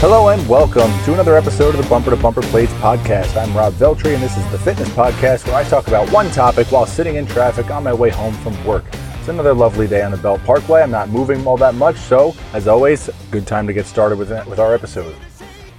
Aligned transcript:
Hello 0.00 0.28
and 0.28 0.48
welcome 0.48 0.92
to 1.02 1.12
another 1.12 1.36
episode 1.36 1.74
of 1.74 1.82
the 1.82 1.90
Bumper 1.90 2.10
to 2.10 2.16
Bumper 2.16 2.40
Plates 2.40 2.72
podcast. 2.74 3.36
I'm 3.36 3.52
Rob 3.56 3.72
Veltre 3.72 4.14
and 4.14 4.22
this 4.22 4.36
is 4.36 4.48
the 4.52 4.58
fitness 4.60 4.88
podcast 4.90 5.44
where 5.46 5.56
I 5.56 5.64
talk 5.64 5.88
about 5.88 6.08
one 6.12 6.30
topic 6.30 6.70
while 6.70 6.86
sitting 6.86 7.16
in 7.16 7.26
traffic 7.26 7.72
on 7.72 7.82
my 7.82 7.92
way 7.92 8.08
home 8.08 8.32
from 8.34 8.64
work. 8.64 8.84
It's 9.18 9.26
another 9.26 9.52
lovely 9.52 9.88
day 9.88 10.02
on 10.02 10.12
the 10.12 10.16
Belt 10.16 10.40
Parkway. 10.44 10.82
I'm 10.82 10.92
not 10.92 11.08
moving 11.08 11.44
all 11.44 11.56
that 11.56 11.74
much, 11.74 11.96
so 11.96 12.32
as 12.52 12.68
always, 12.68 13.10
good 13.32 13.44
time 13.44 13.66
to 13.66 13.72
get 13.72 13.86
started 13.86 14.20
with, 14.20 14.30
with 14.46 14.60
our 14.60 14.72
episode. 14.72 15.16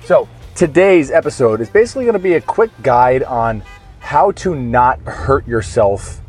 So, 0.04 0.28
today's 0.54 1.12
episode 1.12 1.62
is 1.62 1.70
basically 1.70 2.04
going 2.04 2.12
to 2.12 2.20
be 2.20 2.34
a 2.34 2.42
quick 2.42 2.72
guide 2.84 3.24
on 3.24 3.64
how 4.00 4.32
to 4.32 4.54
not 4.54 5.00
hurt 5.00 5.48
yourself 5.48 6.20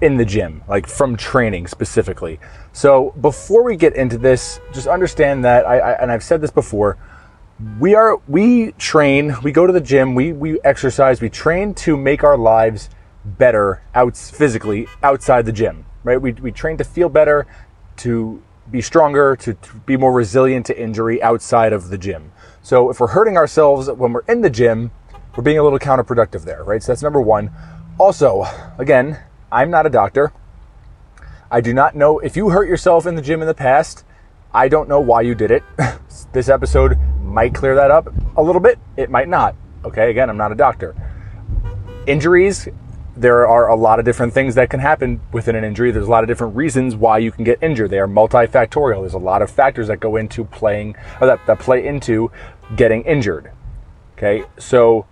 in 0.00 0.16
the 0.16 0.24
gym, 0.24 0.64
like 0.66 0.88
from 0.88 1.16
training 1.16 1.68
specifically. 1.68 2.40
So, 2.72 3.14
before 3.20 3.62
we 3.62 3.76
get 3.76 3.94
into 3.94 4.18
this, 4.18 4.60
just 4.72 4.88
understand 4.88 5.44
that 5.44 5.64
I, 5.64 5.78
I 5.78 5.92
and 6.02 6.10
I've 6.10 6.24
said 6.24 6.40
this 6.40 6.50
before, 6.50 6.98
we 7.78 7.94
are 7.94 8.16
we 8.26 8.72
train 8.72 9.34
we 9.42 9.52
go 9.52 9.66
to 9.66 9.72
the 9.72 9.80
gym 9.80 10.14
we 10.14 10.32
we 10.32 10.60
exercise 10.62 11.20
we 11.20 11.28
train 11.28 11.74
to 11.74 11.96
make 11.96 12.24
our 12.24 12.36
lives 12.36 12.88
better 13.24 13.82
out 13.94 14.16
physically 14.16 14.88
outside 15.02 15.46
the 15.46 15.52
gym 15.52 15.84
right? 16.04 16.20
We, 16.20 16.32
we 16.32 16.52
train 16.52 16.76
to 16.78 16.84
feel 16.84 17.08
better 17.08 17.46
to 17.98 18.42
be 18.70 18.80
stronger 18.80 19.36
to, 19.36 19.54
to 19.54 19.76
be 19.80 19.96
more 19.96 20.12
resilient 20.12 20.66
to 20.66 20.80
injury 20.80 21.22
outside 21.22 21.72
of 21.72 21.88
the 21.88 21.98
gym. 21.98 22.32
So 22.62 22.90
if 22.90 23.00
we're 23.00 23.08
hurting 23.08 23.36
ourselves 23.36 23.90
when 23.90 24.12
we're 24.12 24.24
in 24.28 24.40
the 24.40 24.50
gym 24.50 24.90
we're 25.36 25.44
being 25.44 25.58
a 25.58 25.62
little 25.62 25.78
counterproductive 25.78 26.44
there 26.44 26.64
right? 26.64 26.82
So 26.82 26.92
that's 26.92 27.02
number 27.02 27.20
one. 27.20 27.50
Also 27.98 28.44
again 28.78 29.18
i'm 29.50 29.70
not 29.70 29.86
a 29.86 29.90
doctor. 29.90 30.32
I 31.50 31.60
do 31.60 31.74
not 31.74 31.94
know 31.94 32.18
if 32.18 32.36
you 32.36 32.50
hurt 32.50 32.66
yourself 32.66 33.06
in 33.06 33.14
the 33.14 33.22
gym 33.22 33.40
in 33.40 33.46
the 33.46 33.54
past 33.54 34.04
i 34.54 34.68
don't 34.68 34.88
know 34.88 35.00
why 35.00 35.20
you 35.20 35.34
did 35.34 35.50
it. 35.50 35.62
This 36.32 36.48
episode 36.48 36.98
might 37.32 37.54
clear 37.54 37.74
that 37.74 37.90
up 37.90 38.12
a 38.36 38.42
little 38.42 38.60
bit. 38.60 38.78
It 38.96 39.10
might 39.10 39.28
not. 39.28 39.56
Okay, 39.84 40.10
again, 40.10 40.30
I'm 40.30 40.36
not 40.36 40.52
a 40.52 40.54
doctor. 40.54 40.94
Injuries, 42.06 42.68
there 43.16 43.46
are 43.46 43.68
a 43.68 43.74
lot 43.74 43.98
of 43.98 44.04
different 44.04 44.32
things 44.32 44.54
that 44.54 44.70
can 44.70 44.80
happen 44.80 45.20
within 45.32 45.56
an 45.56 45.64
injury. 45.64 45.90
There's 45.90 46.06
a 46.06 46.10
lot 46.10 46.24
of 46.24 46.28
different 46.28 46.56
reasons 46.56 46.94
why 46.94 47.18
you 47.18 47.32
can 47.32 47.44
get 47.44 47.62
injured. 47.62 47.90
They 47.90 47.98
are 47.98 48.08
multifactorial. 48.08 49.00
There's 49.00 49.14
a 49.14 49.18
lot 49.18 49.42
of 49.42 49.50
factors 49.50 49.88
that 49.88 50.00
go 50.00 50.16
into 50.16 50.44
playing, 50.44 50.96
that, 51.20 51.44
that 51.46 51.58
play 51.58 51.86
into 51.86 52.30
getting 52.76 53.02
injured. 53.02 53.50
Okay, 54.16 54.44
so 54.58 55.06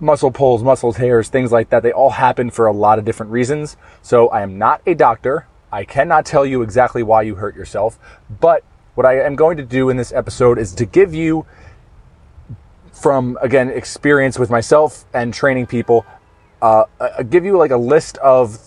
muscle 0.00 0.30
pulls, 0.30 0.62
muscle 0.62 0.92
tears, 0.92 1.28
things 1.28 1.52
like 1.52 1.70
that, 1.70 1.82
they 1.82 1.92
all 1.92 2.10
happen 2.10 2.50
for 2.50 2.66
a 2.66 2.72
lot 2.72 2.98
of 2.98 3.04
different 3.04 3.30
reasons. 3.30 3.76
So 4.00 4.28
I 4.28 4.42
am 4.42 4.58
not 4.58 4.82
a 4.86 4.94
doctor. 4.94 5.46
I 5.70 5.84
cannot 5.84 6.26
tell 6.26 6.44
you 6.44 6.62
exactly 6.62 7.02
why 7.02 7.22
you 7.22 7.36
hurt 7.36 7.56
yourself, 7.56 7.98
but 8.40 8.64
what 8.94 9.06
I 9.06 9.20
am 9.20 9.36
going 9.36 9.56
to 9.56 9.64
do 9.64 9.88
in 9.90 9.96
this 9.96 10.12
episode 10.12 10.58
is 10.58 10.74
to 10.74 10.84
give 10.84 11.14
you, 11.14 11.46
from 12.92 13.38
again, 13.40 13.70
experience 13.70 14.38
with 14.38 14.50
myself 14.50 15.04
and 15.14 15.32
training 15.32 15.66
people, 15.66 16.04
uh, 16.60 16.84
uh, 17.00 17.22
give 17.22 17.44
you 17.44 17.56
like 17.56 17.70
a 17.70 17.76
list 17.76 18.18
of 18.18 18.58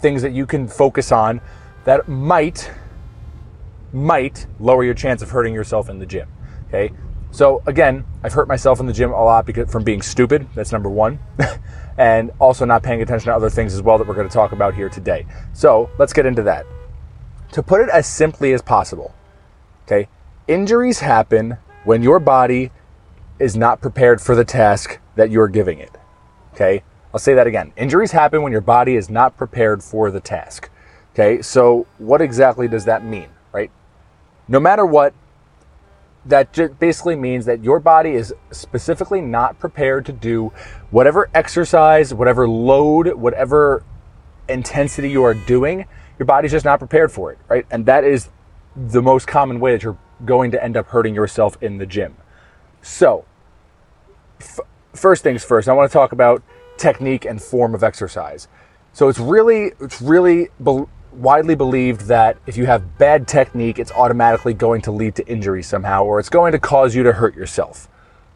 things 0.00 0.22
that 0.22 0.32
you 0.32 0.46
can 0.46 0.68
focus 0.68 1.12
on 1.12 1.40
that 1.84 2.08
might 2.08 2.70
might 3.92 4.46
lower 4.60 4.84
your 4.84 4.92
chance 4.92 5.22
of 5.22 5.30
hurting 5.30 5.54
yourself 5.54 5.88
in 5.88 5.98
the 5.98 6.04
gym. 6.04 6.28
Okay. 6.68 6.92
So 7.30 7.62
again, 7.66 8.04
I've 8.22 8.32
hurt 8.32 8.48
myself 8.48 8.80
in 8.80 8.86
the 8.86 8.92
gym 8.92 9.12
a 9.12 9.24
lot 9.24 9.46
because 9.46 9.70
from 9.70 9.84
being 9.84 10.02
stupid. 10.02 10.46
That's 10.54 10.72
number 10.72 10.90
one, 10.90 11.18
and 11.98 12.30
also 12.38 12.64
not 12.64 12.82
paying 12.82 13.00
attention 13.00 13.26
to 13.26 13.34
other 13.34 13.50
things 13.50 13.74
as 13.74 13.82
well 13.82 13.98
that 13.98 14.06
we're 14.06 14.14
going 14.14 14.28
to 14.28 14.32
talk 14.32 14.52
about 14.52 14.74
here 14.74 14.88
today. 14.88 15.26
So 15.54 15.90
let's 15.98 16.12
get 16.12 16.26
into 16.26 16.42
that. 16.42 16.66
To 17.52 17.62
put 17.62 17.80
it 17.80 17.88
as 17.88 18.06
simply 18.06 18.52
as 18.52 18.60
possible, 18.60 19.14
Okay? 19.88 20.08
Injuries 20.46 21.00
happen 21.00 21.56
when 21.84 22.02
your 22.02 22.18
body 22.18 22.70
is 23.38 23.56
not 23.56 23.80
prepared 23.80 24.20
for 24.20 24.34
the 24.34 24.44
task 24.44 24.98
that 25.16 25.30
you're 25.30 25.48
giving 25.48 25.78
it. 25.78 25.96
Okay? 26.52 26.82
I'll 27.12 27.20
say 27.20 27.32
that 27.34 27.46
again. 27.46 27.72
Injuries 27.76 28.12
happen 28.12 28.42
when 28.42 28.52
your 28.52 28.60
body 28.60 28.96
is 28.96 29.08
not 29.08 29.36
prepared 29.38 29.82
for 29.82 30.10
the 30.10 30.20
task. 30.20 30.68
Okay? 31.14 31.40
So, 31.40 31.86
what 31.96 32.20
exactly 32.20 32.68
does 32.68 32.84
that 32.84 33.02
mean, 33.02 33.28
right? 33.50 33.70
No 34.46 34.60
matter 34.60 34.84
what, 34.84 35.14
that 36.26 36.78
basically 36.78 37.16
means 37.16 37.46
that 37.46 37.64
your 37.64 37.80
body 37.80 38.10
is 38.10 38.34
specifically 38.50 39.22
not 39.22 39.58
prepared 39.58 40.04
to 40.06 40.12
do 40.12 40.52
whatever 40.90 41.30
exercise, 41.32 42.12
whatever 42.12 42.46
load, 42.46 43.14
whatever 43.14 43.82
intensity 44.48 45.08
you 45.08 45.24
are 45.24 45.32
doing, 45.32 45.86
your 46.18 46.26
body's 46.26 46.50
just 46.50 46.66
not 46.66 46.78
prepared 46.78 47.10
for 47.10 47.32
it, 47.32 47.38
right? 47.48 47.64
And 47.70 47.86
that 47.86 48.04
is 48.04 48.28
the 48.86 49.02
most 49.02 49.26
common 49.26 49.58
way 49.60 49.72
that 49.72 49.82
you're 49.82 49.98
going 50.24 50.50
to 50.52 50.62
end 50.62 50.76
up 50.76 50.86
hurting 50.88 51.14
yourself 51.14 51.60
in 51.60 51.78
the 51.78 51.86
gym. 51.86 52.16
So, 52.82 53.24
f- 54.40 54.60
first 54.94 55.22
things 55.22 55.44
first, 55.44 55.68
I 55.68 55.72
want 55.72 55.90
to 55.90 55.92
talk 55.92 56.12
about 56.12 56.42
technique 56.76 57.24
and 57.24 57.42
form 57.42 57.74
of 57.74 57.82
exercise. 57.82 58.48
So 58.92 59.08
it's 59.08 59.18
really 59.18 59.72
it's 59.80 60.00
really 60.00 60.48
be- 60.62 60.84
widely 61.12 61.54
believed 61.54 62.02
that 62.02 62.38
if 62.46 62.56
you 62.56 62.66
have 62.66 62.98
bad 62.98 63.28
technique, 63.28 63.78
it's 63.78 63.92
automatically 63.92 64.54
going 64.54 64.80
to 64.82 64.92
lead 64.92 65.14
to 65.16 65.26
injury 65.28 65.62
somehow 65.62 66.04
or 66.04 66.18
it's 66.20 66.28
going 66.28 66.52
to 66.52 66.58
cause 66.58 66.94
you 66.94 67.02
to 67.02 67.12
hurt 67.12 67.36
yourself. 67.36 67.88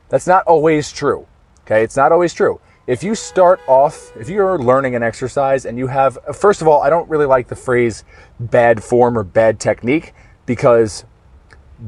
That's 0.08 0.26
not 0.26 0.44
always 0.46 0.92
true. 0.92 1.26
Okay? 1.62 1.82
It's 1.82 1.96
not 1.96 2.12
always 2.12 2.34
true. 2.34 2.60
If 2.86 3.04
you 3.04 3.14
start 3.14 3.60
off, 3.68 4.12
if 4.16 4.28
you're 4.28 4.58
learning 4.58 4.96
an 4.96 5.02
exercise 5.04 5.64
and 5.64 5.78
you 5.78 5.86
have 5.86 6.18
first 6.34 6.60
of 6.60 6.68
all, 6.68 6.82
I 6.82 6.90
don't 6.90 7.08
really 7.08 7.26
like 7.26 7.48
the 7.48 7.56
phrase 7.56 8.04
bad 8.38 8.82
form 8.82 9.16
or 9.16 9.22
bad 9.22 9.60
technique 9.60 10.12
because 10.46 11.04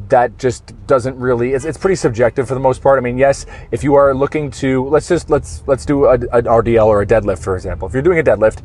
that 0.08 0.36
just 0.38 0.72
doesn't 0.86 1.16
really 1.18 1.52
it's, 1.52 1.64
it's 1.64 1.78
pretty 1.78 1.94
subjective 1.94 2.48
for 2.48 2.54
the 2.54 2.60
most 2.60 2.82
part. 2.82 2.98
I 2.98 3.00
mean 3.00 3.18
yes 3.18 3.46
if 3.70 3.84
you 3.84 3.94
are 3.94 4.14
looking 4.14 4.50
to 4.52 4.86
let's 4.88 5.08
just 5.08 5.30
let's 5.30 5.62
let's 5.66 5.84
do 5.84 6.06
a, 6.06 6.14
an 6.14 6.44
rdl 6.44 6.86
or 6.86 7.02
a 7.02 7.06
deadlift 7.06 7.42
for 7.42 7.56
example. 7.56 7.86
If 7.86 7.94
you're 7.94 8.02
doing 8.02 8.18
a 8.18 8.22
deadlift 8.22 8.62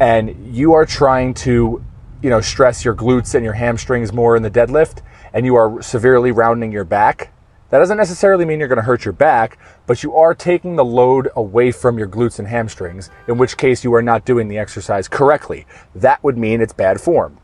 and 0.00 0.54
you 0.54 0.72
are 0.72 0.84
trying 0.84 1.34
to 1.34 1.84
you 2.22 2.30
know 2.30 2.40
stress 2.40 2.84
your 2.84 2.94
glutes 2.94 3.34
and 3.34 3.44
your 3.44 3.54
hamstrings 3.54 4.12
more 4.12 4.36
in 4.36 4.42
the 4.42 4.50
deadlift 4.50 5.02
and 5.32 5.46
you 5.46 5.54
are 5.54 5.80
severely 5.82 6.32
rounding 6.32 6.72
your 6.72 6.84
back 6.84 7.32
that 7.70 7.78
doesn't 7.78 7.96
necessarily 7.96 8.44
mean 8.44 8.58
you're 8.58 8.68
going 8.68 8.76
to 8.76 8.82
hurt 8.82 9.04
your 9.04 9.12
back 9.12 9.58
but 9.86 10.02
you 10.02 10.14
are 10.14 10.34
taking 10.34 10.76
the 10.76 10.84
load 10.84 11.28
away 11.34 11.72
from 11.72 11.98
your 11.98 12.08
glutes 12.08 12.38
and 12.38 12.48
hamstrings 12.48 13.08
in 13.28 13.38
which 13.38 13.56
case 13.56 13.82
you 13.82 13.94
are 13.94 14.02
not 14.02 14.24
doing 14.24 14.48
the 14.48 14.58
exercise 14.58 15.08
correctly. 15.08 15.66
That 15.94 16.22
would 16.22 16.36
mean 16.36 16.60
it's 16.60 16.72
bad 16.72 17.00
form 17.00 17.38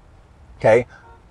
okay 0.58 0.86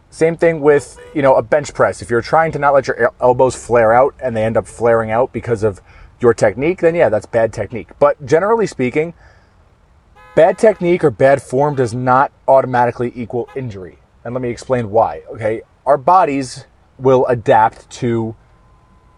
same 0.09 0.38
thing 0.38 0.62
with, 0.62 0.97
you 1.13 1.22
know, 1.22 1.35
a 1.35 1.41
bench 1.41 1.73
press. 1.73 2.01
If 2.01 2.09
you're 2.09 2.22
trying 2.22 2.51
to 2.53 2.59
not 2.59 2.73
let 2.73 2.88
your 2.88 3.13
elbows 3.19 3.56
flare 3.56 3.94
out 3.94 4.16
and 4.22 4.35
they 4.35 4.44
end 4.44 4.57
up 4.57 4.68
flaring 4.68 5.12
out 5.12 5.34
because 5.34 5.63
of 5.63 5.81
your 6.19 6.34
technique, 6.34 6.81
then 6.81 6.95
yeah, 6.95 7.09
that's 7.09 7.25
bad 7.25 7.53
technique. 7.53 7.90
But 8.00 8.25
generally 8.25 8.67
speaking, 8.67 9.13
bad 10.35 10.57
technique 10.57 11.03
or 11.03 11.12
bad 11.12 11.41
form 11.41 11.75
does 11.75 11.94
not 11.94 12.31
automatically 12.47 13.12
equal 13.16 13.50
injury. 13.56 14.00
And 14.23 14.34
let 14.34 14.41
me 14.41 14.50
explain 14.50 14.90
why. 14.90 15.23
Okay, 15.29 15.62
our 15.85 15.97
bodies 15.97 16.66
will 16.97 17.25
adapt 17.28 17.90
to 17.90 18.35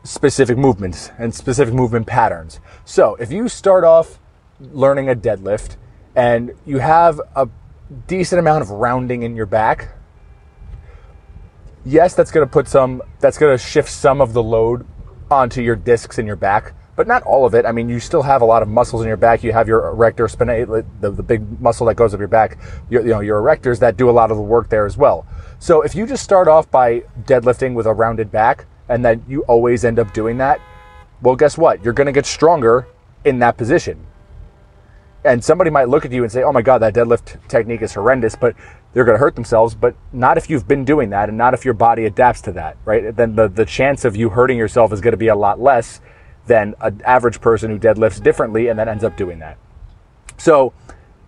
specific 0.03 0.57
movements 0.57 1.11
and 1.17 1.33
specific 1.33 1.73
movement 1.73 2.07
patterns. 2.07 2.59
So, 2.85 3.16
if 3.16 3.31
you 3.31 3.47
start 3.47 3.83
off 3.83 4.19
learning 4.59 5.09
a 5.09 5.16
deadlift 5.16 5.78
and 6.16 6.53
you 6.66 6.79
have 6.79 7.22
a 7.35 7.47
decent 8.07 8.40
amount 8.40 8.61
of 8.61 8.72
rounding 8.72 9.23
in 9.23 9.35
your 9.35 9.46
back, 9.46 9.90
yes, 11.90 12.14
that's 12.14 12.32
going 12.32 12.46
to 12.46 12.52
put 12.52 12.68
some, 12.68 13.02
that's 13.20 13.38
going 13.38 13.58
to 13.58 13.64
shift 13.64 13.90
some 13.90 14.22
of 14.22 14.34
the 14.34 14.44
load 14.44 14.86
onto 15.32 15.62
your 15.62 15.76
discs 15.76 16.20
in 16.20 16.26
your 16.26 16.36
back, 16.36 16.74
but 16.96 17.08
not 17.08 17.24
all 17.24 17.46
of 17.46 17.53
it. 17.56 17.66
I 17.66 17.72
mean, 17.72 17.90
you 17.90 18.00
still 18.00 18.22
have 18.22 18.41
a 18.41 18.46
lot 18.46 18.62
of 18.62 18.68
muscles 18.68 19.02
in 19.02 19.08
your 19.08 19.18
back. 19.18 19.44
You 19.44 19.53
have 19.53 19.68
your 19.68 19.88
erector 19.88 20.28
spinatus, 20.28 20.86
the, 21.02 21.12
the 21.12 21.24
big 21.24 21.59
muscle 21.62 21.88
that 21.88 21.96
goes 21.96 22.14
up 22.14 22.20
your 22.20 22.28
back, 22.28 22.58
your, 22.90 23.02
you 23.02 23.09
know, 23.09 23.22
your 23.22 23.41
erectors 23.41 23.80
that 23.80 23.97
do 23.97 24.09
a 24.09 24.12
lot 24.12 24.32
of 24.32 24.38
the 24.38 24.44
work 24.44 24.70
there 24.70 24.86
as 24.86 24.97
well. 24.97 25.26
So 25.59 25.82
if 25.82 25.96
you 25.96 26.06
just 26.06 26.24
start 26.24 26.47
off 26.47 26.70
by 26.70 27.02
deadlifting 27.24 27.74
with 27.74 27.86
a 27.86 27.94
rounded 27.94 28.32
back 28.32 28.66
and 28.88 29.03
then 29.03 29.24
you 29.28 29.41
always 29.44 29.84
end 29.84 30.00
up 30.00 30.14
doing 30.14 30.38
that, 30.38 30.62
well, 31.22 31.36
guess 31.36 31.58
what? 31.58 31.84
You're 31.84 31.94
going 31.94 32.08
to 32.08 32.14
get 32.14 32.26
stronger 32.26 32.88
in 33.26 33.40
that 33.40 33.58
position. 33.58 34.06
And 35.26 35.44
somebody 35.44 35.70
might 35.70 35.90
look 35.90 36.06
at 36.06 36.12
you 36.14 36.24
and 36.24 36.32
say, 36.32 36.44
oh 36.44 36.53
my 36.53 36.62
God, 36.62 36.78
that 36.78 36.94
deadlift 36.94 37.46
technique 37.50 37.82
is 37.82 37.94
horrendous. 37.94 38.36
But 38.36 38.56
they're 38.94 39.06
going 39.06 39.16
to 39.16 39.20
hurt 39.20 39.36
themselves, 39.36 39.76
but 39.76 39.96
not 40.12 40.38
if 40.38 40.50
you've 40.50 40.68
been 40.68 40.84
doing 40.84 41.12
that 41.12 41.30
and 41.30 41.38
not 41.38 41.53
if 41.53 41.64
your 41.64 41.74
body 41.74 42.06
adapts 42.06 42.41
to 42.41 42.52
that, 42.53 42.78
right? 42.86 43.16
Then 43.16 43.36
the, 43.36 43.47
the 43.47 43.66
chance 43.66 44.03
of 44.03 44.16
you 44.16 44.30
hurting 44.30 44.58
yourself 44.58 44.91
is 44.91 45.00
going 45.00 45.12
to 45.12 45.18
be 45.18 45.28
a 45.28 45.36
lot 45.36 45.59
less 45.59 46.02
than 46.47 46.74
an 46.82 47.02
average 47.06 47.40
person 47.40 47.70
who 47.70 47.78
deadlifts 47.78 48.22
differently 48.22 48.68
and 48.68 48.80
then 48.80 48.90
ends 48.90 49.03
up 49.03 49.16
doing 49.16 49.40
that. 49.40 49.58
So, 50.38 50.74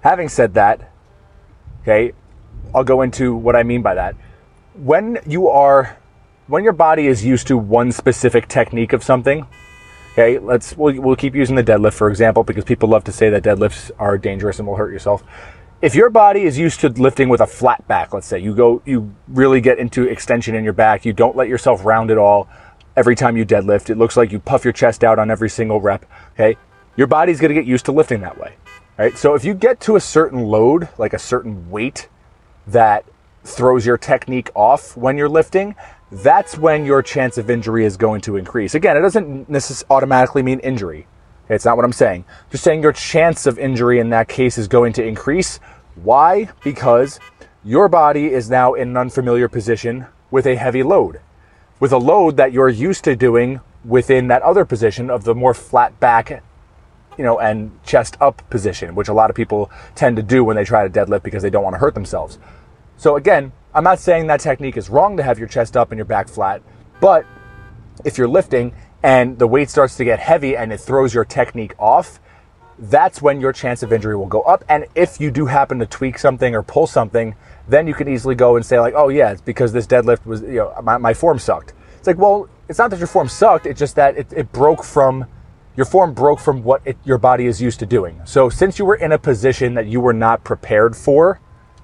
having 0.01 0.27
said 0.29 0.55
that, 0.55 0.91
okay, 1.81 2.13
I'll 2.73 2.83
go 2.83 3.01
into 3.01 3.35
what 3.35 3.55
I 3.55 3.61
mean 3.61 3.83
by 3.83 3.93
that. 3.93 4.15
When 4.73 5.19
you 5.27 5.47
are, 5.47 5.99
when 6.47 6.63
your 6.63 6.73
body 6.73 7.05
is 7.05 7.23
used 7.23 7.45
to 7.47 7.57
one 7.57 7.91
specific 7.91 8.47
technique 8.47 8.93
of 8.93 9.03
something, 9.03 9.45
okay, 10.13 10.39
let's, 10.39 10.75
we'll, 10.75 10.99
we'll 10.99 11.15
keep 11.15 11.35
using 11.35 11.55
the 11.55 11.63
deadlift 11.63 11.93
for 11.93 12.09
example 12.09 12.43
because 12.43 12.63
people 12.63 12.89
love 12.89 13.03
to 13.03 13.11
say 13.11 13.29
that 13.29 13.43
deadlifts 13.43 13.91
are 13.99 14.17
dangerous 14.17 14.57
and 14.57 14.67
will 14.67 14.77
hurt 14.77 14.91
yourself 14.91 15.23
if 15.81 15.95
your 15.95 16.09
body 16.09 16.43
is 16.43 16.57
used 16.57 16.79
to 16.81 16.89
lifting 16.89 17.27
with 17.27 17.41
a 17.41 17.47
flat 17.47 17.87
back, 17.87 18.13
let's 18.13 18.27
say 18.27 18.39
you 18.39 18.53
go, 18.53 18.81
you 18.85 19.13
really 19.27 19.61
get 19.61 19.79
into 19.79 20.07
extension 20.07 20.53
in 20.53 20.63
your 20.63 20.73
back, 20.73 21.05
you 21.05 21.13
don't 21.13 21.35
let 21.35 21.47
yourself 21.47 21.83
round 21.83 22.11
at 22.11 22.17
all 22.17 22.47
every 22.95 23.15
time 23.15 23.35
you 23.35 23.45
deadlift. 23.45 23.89
It 23.89 23.97
looks 23.97 24.15
like 24.15 24.31
you 24.31 24.39
puff 24.39 24.63
your 24.63 24.73
chest 24.73 25.03
out 25.03 25.17
on 25.17 25.31
every 25.31 25.49
single 25.49 25.81
rep. 25.81 26.05
Okay. 26.33 26.57
Your 26.97 27.07
body's 27.07 27.39
going 27.39 27.49
to 27.49 27.55
get 27.55 27.65
used 27.65 27.85
to 27.85 27.91
lifting 27.91 28.21
that 28.21 28.37
way. 28.37 28.55
Right. 28.97 29.17
So 29.17 29.33
if 29.33 29.43
you 29.43 29.53
get 29.55 29.79
to 29.81 29.95
a 29.95 29.99
certain 29.99 30.43
load, 30.43 30.89
like 30.97 31.13
a 31.13 31.19
certain 31.19 31.71
weight 31.71 32.09
that 32.67 33.05
throws 33.43 33.85
your 33.85 33.97
technique 33.97 34.51
off 34.53 34.95
when 34.95 35.17
you're 35.17 35.29
lifting, 35.29 35.75
that's 36.11 36.57
when 36.57 36.85
your 36.85 37.01
chance 37.01 37.37
of 37.37 37.49
injury 37.49 37.85
is 37.85 37.97
going 37.97 38.21
to 38.21 38.35
increase. 38.35 38.75
Again, 38.75 38.97
it 38.97 39.01
doesn't 39.01 39.49
necessarily 39.49 39.89
automatically 39.89 40.43
mean 40.43 40.59
injury. 40.59 41.07
It's 41.49 41.65
not 41.65 41.75
what 41.75 41.85
I'm 41.85 41.93
saying. 41.93 42.25
Just 42.49 42.63
saying 42.63 42.81
your 42.81 42.93
chance 42.93 43.45
of 43.45 43.59
injury 43.59 43.99
in 43.99 44.09
that 44.11 44.27
case 44.27 44.57
is 44.57 44.67
going 44.67 44.93
to 44.93 45.03
increase. 45.05 45.59
Why? 45.95 46.49
Because 46.63 47.19
your 47.63 47.89
body 47.89 48.27
is 48.27 48.49
now 48.49 48.73
in 48.73 48.89
an 48.89 48.97
unfamiliar 48.97 49.47
position 49.47 50.05
with 50.31 50.47
a 50.47 50.55
heavy 50.55 50.81
load, 50.81 51.19
with 51.79 51.91
a 51.91 51.97
load 51.97 52.37
that 52.37 52.53
you're 52.53 52.69
used 52.69 53.03
to 53.03 53.15
doing 53.15 53.59
within 53.83 54.27
that 54.27 54.41
other 54.43 54.65
position 54.65 55.09
of 55.09 55.23
the 55.23 55.35
more 55.35 55.53
flat 55.53 55.99
back, 55.99 56.43
you 57.17 57.23
know, 57.23 57.39
and 57.39 57.71
chest 57.83 58.15
up 58.21 58.47
position, 58.49 58.95
which 58.95 59.09
a 59.09 59.13
lot 59.13 59.29
of 59.29 59.35
people 59.35 59.69
tend 59.95 60.15
to 60.15 60.23
do 60.23 60.43
when 60.43 60.55
they 60.55 60.63
try 60.63 60.87
to 60.87 60.89
deadlift 60.89 61.23
because 61.23 61.43
they 61.43 61.49
don't 61.49 61.63
want 61.63 61.73
to 61.73 61.79
hurt 61.79 61.93
themselves. 61.93 62.39
So 62.97 63.15
again, 63.15 63.51
I'm 63.73 63.83
not 63.83 63.99
saying 63.99 64.27
that 64.27 64.39
technique 64.39 64.77
is 64.77 64.89
wrong 64.89 65.17
to 65.17 65.23
have 65.23 65.37
your 65.37 65.47
chest 65.47 65.75
up 65.75 65.91
and 65.91 65.97
your 65.97 66.05
back 66.05 66.29
flat, 66.29 66.61
but 66.99 67.25
if 68.05 68.17
you're 68.17 68.27
lifting 68.27 68.73
and 69.03 69.39
the 69.39 69.47
weight 69.47 69.69
starts 69.69 69.97
to 69.97 70.03
get 70.03 70.19
heavy 70.19 70.55
and 70.55 70.71
it 70.71 70.79
throws 70.79 71.13
your 71.13 71.25
technique 71.25 71.73
off, 71.79 72.19
that's 72.77 73.21
when 73.21 73.39
your 73.39 73.53
chance 73.53 73.83
of 73.83 73.93
injury 73.93 74.15
will 74.15 74.27
go 74.27 74.41
up. 74.41 74.63
And 74.67 74.85
if 74.95 75.19
you 75.21 75.31
do 75.31 75.45
happen 75.45 75.79
to 75.79 75.85
tweak 75.85 76.17
something 76.17 76.55
or 76.55 76.63
pull 76.63 76.87
something, 76.87 77.35
then 77.67 77.87
you 77.87 77.93
can 77.93 78.07
easily 78.07 78.35
go 78.35 78.55
and 78.55 78.65
say 78.65 78.79
like, 78.79 78.93
oh 78.95 79.09
yeah, 79.09 79.31
it's 79.31 79.41
because 79.41 79.71
this 79.71 79.85
deadlift 79.85 80.25
was, 80.25 80.41
you 80.41 80.55
know, 80.55 80.73
my, 80.81 80.97
my 80.97 81.13
form 81.13 81.37
sucked. 81.39 81.73
It's 81.97 82.07
like, 82.07 82.17
well, 82.17 82.49
it's 82.67 82.79
not 82.79 82.89
that 82.89 82.97
your 82.97 83.07
form 83.07 83.27
sucked. 83.27 83.65
It's 83.65 83.79
just 83.79 83.95
that 83.95 84.17
it, 84.17 84.33
it 84.33 84.51
broke 84.51 84.83
from, 84.83 85.25
your 85.75 85.85
form 85.85 86.13
broke 86.13 86.39
from 86.39 86.63
what 86.63 86.81
it, 86.85 86.97
your 87.03 87.19
body 87.19 87.45
is 87.45 87.61
used 87.61 87.79
to 87.79 87.85
doing. 87.85 88.19
So 88.25 88.49
since 88.49 88.79
you 88.79 88.85
were 88.85 88.95
in 88.95 89.11
a 89.11 89.19
position 89.19 89.75
that 89.75 89.85
you 89.85 90.01
were 90.01 90.13
not 90.13 90.43
prepared 90.43 90.95
for, 90.95 91.39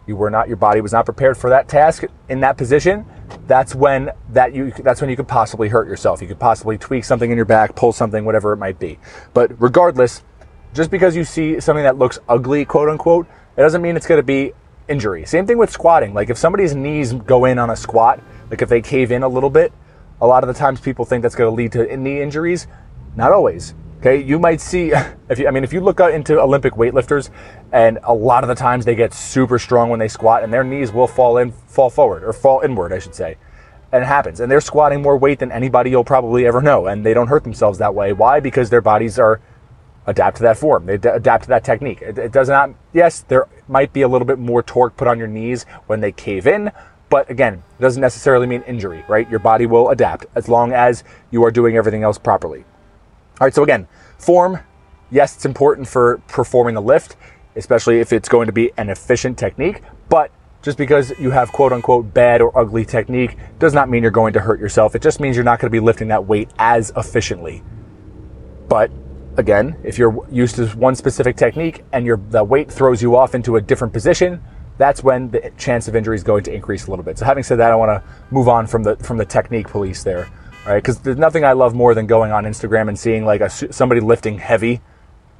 you 0.07 0.15
were 0.15 0.29
not, 0.29 0.47
your 0.47 0.57
body 0.57 0.81
was 0.81 0.93
not 0.93 1.05
prepared 1.05 1.37
for 1.37 1.49
that 1.49 1.67
task 1.67 2.03
in 2.29 2.39
that 2.41 2.57
position, 2.57 3.05
that's 3.45 3.75
when 3.75 4.11
that 4.29 4.53
you 4.53 4.71
that's 4.71 5.01
when 5.01 5.09
you 5.09 5.15
could 5.15 5.27
possibly 5.27 5.67
hurt 5.67 5.87
yourself. 5.87 6.21
You 6.21 6.27
could 6.27 6.39
possibly 6.39 6.77
tweak 6.77 7.03
something 7.03 7.29
in 7.29 7.35
your 7.35 7.45
back, 7.45 7.75
pull 7.75 7.91
something, 7.91 8.25
whatever 8.25 8.53
it 8.53 8.57
might 8.57 8.79
be. 8.79 8.99
But 9.33 9.59
regardless, 9.61 10.23
just 10.73 10.91
because 10.91 11.15
you 11.15 11.23
see 11.23 11.59
something 11.59 11.83
that 11.83 11.97
looks 11.97 12.19
ugly, 12.29 12.65
quote 12.65 12.89
unquote, 12.89 13.27
it 13.57 13.61
doesn't 13.61 13.81
mean 13.81 13.95
it's 13.95 14.07
going 14.07 14.19
to 14.19 14.23
be 14.23 14.53
injury. 14.87 15.25
Same 15.25 15.45
thing 15.45 15.57
with 15.57 15.71
squatting. 15.71 16.13
Like 16.13 16.29
if 16.29 16.37
somebody's 16.37 16.75
knees 16.75 17.13
go 17.13 17.45
in 17.45 17.59
on 17.59 17.69
a 17.69 17.75
squat, 17.75 18.21
like 18.49 18.61
if 18.61 18.69
they 18.69 18.81
cave 18.81 19.11
in 19.11 19.23
a 19.23 19.27
little 19.27 19.49
bit, 19.49 19.73
a 20.21 20.27
lot 20.27 20.43
of 20.43 20.47
the 20.47 20.53
times 20.53 20.79
people 20.79 21.05
think 21.05 21.21
that's 21.21 21.35
going 21.35 21.49
to 21.49 21.55
lead 21.55 21.71
to 21.73 21.97
knee 21.97 22.21
injuries. 22.21 22.67
Not 23.15 23.31
always. 23.31 23.73
Okay, 24.07 24.23
you 24.23 24.39
might 24.39 24.61
see 24.61 24.93
if 25.29 25.37
you 25.37 25.49
I 25.49 25.51
mean 25.51 25.65
if 25.65 25.73
you 25.73 25.81
look 25.81 25.99
into 25.99 26.39
Olympic 26.39 26.75
weightlifters 26.75 27.29
and 27.73 27.99
a 28.03 28.13
lot 28.13 28.45
of 28.45 28.47
the 28.47 28.55
times 28.55 28.85
they 28.85 28.95
get 28.95 29.13
super 29.13 29.59
strong 29.59 29.89
when 29.89 29.99
they 29.99 30.07
squat 30.07 30.43
and 30.43 30.53
their 30.53 30.63
knees 30.63 30.93
will 30.93 31.07
fall 31.07 31.37
in 31.37 31.51
fall 31.51 31.89
forward 31.89 32.23
or 32.23 32.31
fall 32.31 32.61
inward, 32.61 32.93
I 32.93 32.99
should 32.99 33.13
say. 33.13 33.35
And 33.91 34.03
it 34.03 34.07
happens. 34.07 34.39
And 34.39 34.49
they're 34.49 34.61
squatting 34.61 35.01
more 35.01 35.17
weight 35.17 35.39
than 35.39 35.51
anybody 35.51 35.89
you'll 35.89 36.05
probably 36.05 36.45
ever 36.45 36.61
know 36.61 36.87
and 36.87 37.05
they 37.05 37.13
don't 37.13 37.27
hurt 37.27 37.43
themselves 37.43 37.79
that 37.79 37.93
way. 37.93 38.13
Why? 38.13 38.39
Because 38.39 38.69
their 38.69 38.79
bodies 38.79 39.19
are 39.19 39.41
adapt 40.05 40.37
to 40.37 40.43
that 40.43 40.57
form. 40.57 40.85
They 40.85 40.97
d- 40.97 41.09
adapt 41.09 41.43
to 41.43 41.49
that 41.49 41.65
technique. 41.65 42.01
It, 42.01 42.17
it 42.17 42.31
does 42.31 42.47
not 42.47 42.69
yes, 42.93 43.25
there 43.27 43.47
might 43.67 43.91
be 43.91 44.03
a 44.03 44.07
little 44.07 44.27
bit 44.27 44.39
more 44.39 44.63
torque 44.63 44.95
put 44.95 45.09
on 45.09 45.19
your 45.19 45.27
knees 45.27 45.65
when 45.87 45.99
they 45.99 46.13
cave 46.13 46.47
in, 46.47 46.71
but 47.09 47.29
again, 47.29 47.55
it 47.77 47.81
doesn't 47.81 48.01
necessarily 48.01 48.47
mean 48.47 48.61
injury, 48.61 49.03
right? 49.09 49.29
Your 49.29 49.39
body 49.39 49.65
will 49.65 49.89
adapt 49.89 50.27
as 50.33 50.47
long 50.47 50.71
as 50.71 51.03
you 51.29 51.43
are 51.43 51.51
doing 51.51 51.75
everything 51.75 52.03
else 52.03 52.17
properly. 52.17 52.63
All 53.39 53.45
right, 53.45 53.53
so 53.53 53.61
again, 53.61 53.87
form, 54.17 54.59
yes, 55.11 55.35
it's 55.35 55.45
important 55.45 55.87
for 55.87 56.17
performing 56.27 56.73
the 56.73 56.81
lift, 56.81 57.15
especially 57.55 57.99
if 57.99 58.11
it's 58.11 58.27
going 58.27 58.47
to 58.47 58.51
be 58.51 58.71
an 58.77 58.89
efficient 58.89 59.37
technique, 59.37 59.83
but 60.09 60.31
just 60.63 60.75
because 60.75 61.13
you 61.19 61.29
have 61.29 61.51
quote 61.51 61.71
unquote 61.71 62.15
bad 62.15 62.41
or 62.41 62.57
ugly 62.57 62.83
technique 62.83 63.37
does 63.59 63.75
not 63.75 63.89
mean 63.89 64.01
you're 64.01 64.11
going 64.11 64.33
to 64.33 64.39
hurt 64.39 64.59
yourself. 64.59 64.95
It 64.95 65.03
just 65.03 65.19
means 65.19 65.35
you're 65.35 65.45
not 65.45 65.59
going 65.59 65.67
to 65.67 65.71
be 65.71 65.79
lifting 65.79 66.07
that 66.07 66.25
weight 66.25 66.49
as 66.57 66.91
efficiently. 66.97 67.61
But 68.67 68.89
again, 69.37 69.77
if 69.83 69.99
you're 69.99 70.27
used 70.31 70.55
to 70.55 70.67
one 70.69 70.95
specific 70.95 71.37
technique 71.37 71.83
and 71.93 72.07
your 72.07 72.17
the 72.17 72.43
weight 72.43 72.71
throws 72.71 73.03
you 73.03 73.15
off 73.15 73.35
into 73.35 73.55
a 73.57 73.61
different 73.61 73.93
position, 73.93 74.41
that's 74.79 75.03
when 75.03 75.29
the 75.29 75.51
chance 75.57 75.87
of 75.87 75.95
injury 75.95 76.15
is 76.15 76.23
going 76.23 76.43
to 76.45 76.53
increase 76.53 76.87
a 76.87 76.89
little 76.89 77.05
bit. 77.05 77.19
So 77.19 77.25
having 77.25 77.43
said 77.43 77.59
that, 77.59 77.71
I 77.71 77.75
want 77.75 77.89
to 77.89 78.03
move 78.31 78.49
on 78.49 78.65
from 78.65 78.81
the 78.81 78.95
from 78.97 79.17
the 79.17 79.25
technique 79.25 79.67
police 79.67 80.03
there 80.03 80.27
right? 80.67 80.83
Because 80.83 80.99
there's 80.99 81.17
nothing 81.17 81.43
I 81.43 81.53
love 81.53 81.73
more 81.73 81.93
than 81.93 82.07
going 82.07 82.31
on 82.31 82.43
Instagram 82.43 82.89
and 82.89 82.99
seeing 82.99 83.25
like 83.25 83.41
a, 83.41 83.49
somebody 83.49 84.01
lifting 84.01 84.37
heavy, 84.37 84.81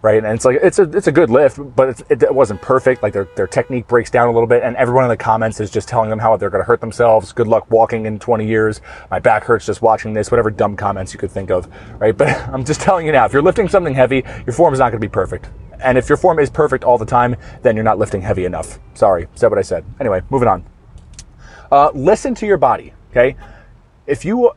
right? 0.02 0.24
And 0.24 0.34
it's 0.34 0.46
like 0.46 0.60
it's 0.62 0.80
a 0.80 0.84
it's 0.84 1.08
a 1.08 1.12
good 1.12 1.30
lift, 1.30 1.60
but 1.76 2.02
it, 2.10 2.24
it 2.24 2.34
wasn't 2.34 2.62
perfect. 2.62 3.04
Like 3.04 3.14
their 3.14 3.28
their 3.36 3.48
technique 3.48 3.88
breaks 3.88 4.10
down 4.10 4.30
a 4.30 4.32
little 4.32 4.48
bit, 4.48 4.64
and 4.64 4.76
everyone 4.78 5.04
in 5.04 5.10
the 5.10 5.18
comments 5.18 5.60
is 5.60 5.70
just 5.70 5.88
telling 5.88 6.10
them 6.10 6.20
how 6.20 6.38
they're 6.38 6.50
going 6.50 6.64
to 6.64 6.68
hurt 6.68 6.80
themselves. 6.80 7.34
Good 7.34 7.48
luck 7.48 7.70
walking 7.70 8.06
in 8.06 8.20
20 8.20 8.48
years. 8.48 8.82
My 9.12 9.20
back 9.20 9.44
hurts 9.44 9.66
just 9.66 9.82
watching 9.82 10.14
this. 10.14 10.32
Whatever 10.32 10.50
dumb 10.50 10.78
comments 10.78 11.14
you 11.14 11.20
could 11.20 11.32
think 11.32 11.52
of, 11.52 11.68
right? 12.00 12.16
But 12.16 12.30
I'm 12.54 12.64
just 12.64 12.82
telling 12.82 13.06
you 13.06 13.12
now, 13.12 13.26
if 13.26 13.34
you're 13.34 13.42
lifting 13.42 13.68
something 13.68 13.94
heavy, 13.94 14.24
your 14.46 14.54
form 14.54 14.74
is 14.74 14.80
not 14.80 14.92
going 14.92 15.02
to 15.02 15.08
be 15.08 15.12
perfect. 15.12 15.50
And 15.80 15.98
if 15.98 16.10
your 16.10 16.18
form 16.18 16.40
is 16.40 16.50
perfect 16.50 16.84
all 16.84 16.98
the 16.98 17.06
time, 17.06 17.36
then 17.62 17.76
you're 17.76 17.84
not 17.84 18.00
lifting 18.00 18.22
heavy 18.22 18.46
enough. 18.46 18.80
Sorry, 18.96 19.28
said 19.36 19.50
what 19.50 19.60
I 19.60 19.62
said. 19.62 19.86
Anyway, 20.00 20.22
moving 20.32 20.48
on. 20.48 20.66
Uh, 21.72 21.92
listen 21.94 22.34
to 22.34 22.48
your 22.48 22.58
body, 22.58 22.94
okay? 23.12 23.36
If 24.08 24.26
you, 24.26 24.52